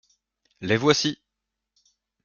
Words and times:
Les 0.61 0.77
voici. 0.77 1.21